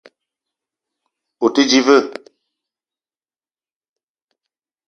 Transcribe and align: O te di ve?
O 1.45 1.47
te 1.53 1.61
di 1.69 1.79
ve? 1.87 1.97